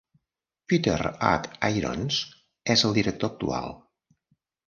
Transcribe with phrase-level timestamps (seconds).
[0.71, 0.95] Peter
[1.31, 1.51] H.
[1.75, 2.17] Irons
[2.77, 3.79] és el director actual.